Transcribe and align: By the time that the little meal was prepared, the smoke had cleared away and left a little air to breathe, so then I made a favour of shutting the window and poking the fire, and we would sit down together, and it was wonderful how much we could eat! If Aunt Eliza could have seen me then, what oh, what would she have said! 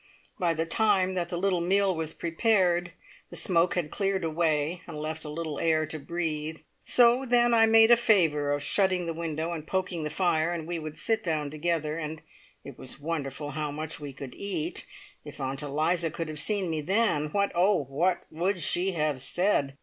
By 0.39 0.55
the 0.55 0.65
time 0.65 1.13
that 1.13 1.29
the 1.29 1.37
little 1.37 1.61
meal 1.61 1.95
was 1.95 2.11
prepared, 2.11 2.91
the 3.29 3.35
smoke 3.35 3.75
had 3.75 3.91
cleared 3.91 4.23
away 4.23 4.81
and 4.87 4.97
left 4.97 5.23
a 5.25 5.29
little 5.29 5.59
air 5.59 5.85
to 5.85 5.99
breathe, 5.99 6.61
so 6.83 7.23
then 7.23 7.53
I 7.53 7.67
made 7.67 7.91
a 7.91 7.95
favour 7.95 8.51
of 8.51 8.63
shutting 8.63 9.05
the 9.05 9.13
window 9.13 9.51
and 9.51 9.67
poking 9.67 10.03
the 10.03 10.09
fire, 10.09 10.51
and 10.53 10.67
we 10.67 10.79
would 10.79 10.97
sit 10.97 11.23
down 11.23 11.51
together, 11.51 11.99
and 11.99 12.23
it 12.63 12.79
was 12.79 12.99
wonderful 12.99 13.51
how 13.51 13.69
much 13.69 13.99
we 13.99 14.11
could 14.11 14.33
eat! 14.33 14.87
If 15.23 15.39
Aunt 15.39 15.61
Eliza 15.61 16.09
could 16.09 16.29
have 16.29 16.39
seen 16.39 16.71
me 16.71 16.81
then, 16.81 17.25
what 17.27 17.51
oh, 17.53 17.83
what 17.83 18.23
would 18.31 18.59
she 18.59 18.93
have 18.93 19.21
said! 19.21 19.77